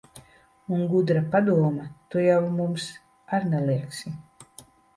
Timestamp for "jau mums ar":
2.29-3.49